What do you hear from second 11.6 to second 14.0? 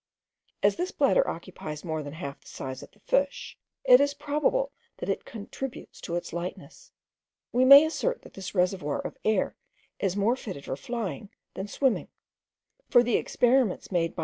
swimming; for the experiments